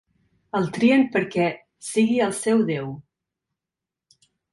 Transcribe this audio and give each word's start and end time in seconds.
El 0.59 0.63
trien 0.77 1.03
perquè 1.15 1.49
sigui 1.89 2.17
el 2.29 2.33
seu 2.37 2.63
déu. 2.71 2.87